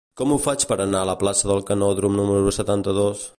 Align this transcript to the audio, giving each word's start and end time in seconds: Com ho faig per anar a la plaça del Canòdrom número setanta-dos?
Com 0.19 0.31
ho 0.33 0.37
faig 0.45 0.63
per 0.71 0.77
anar 0.85 1.01
a 1.05 1.07
la 1.09 1.15
plaça 1.25 1.51
del 1.51 1.61
Canòdrom 1.69 2.17
número 2.21 2.55
setanta-dos? 2.61 3.23